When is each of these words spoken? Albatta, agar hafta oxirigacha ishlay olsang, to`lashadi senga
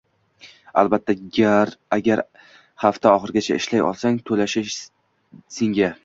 Albatta, 0.83 1.15
agar 1.97 2.23
hafta 2.85 3.11
oxirigacha 3.17 3.57
ishlay 3.61 3.83
olsang, 3.89 4.17
to`lashadi 4.31 4.73
senga 5.59 5.91